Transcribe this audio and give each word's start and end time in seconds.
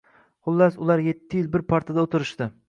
Xullas, 0.47 0.79
ular 0.85 1.03
yetti 1.09 1.39
yil 1.43 1.51
bir 1.57 1.65
partada 1.75 2.09
o‘tirishdi. 2.09 2.51